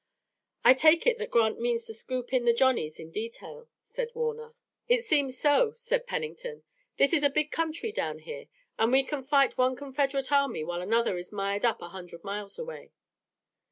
"I 0.65 0.73
take 0.73 1.05
it 1.05 1.19
that 1.19 1.29
Grant 1.29 1.59
means 1.59 1.85
to 1.85 1.93
scoop 1.93 2.33
in 2.33 2.45
the 2.45 2.55
Johnnies 2.55 2.97
in 2.99 3.11
detail," 3.11 3.69
said 3.83 4.09
Warner. 4.15 4.55
"It 4.89 5.03
seems 5.05 5.37
so," 5.37 5.73
said 5.73 6.07
Pennington. 6.07 6.63
"This 6.97 7.13
is 7.13 7.21
a 7.21 7.29
big 7.29 7.51
country 7.51 7.91
down 7.91 8.17
here, 8.17 8.47
and 8.79 8.91
we 8.91 9.03
can 9.03 9.21
fight 9.21 9.59
one 9.59 9.75
Confederate 9.75 10.31
army 10.31 10.63
while 10.63 10.81
another 10.81 11.19
is 11.19 11.31
mired 11.31 11.63
up 11.65 11.83
a 11.83 11.89
hundred 11.89 12.23
miles 12.23 12.57
away. 12.57 12.93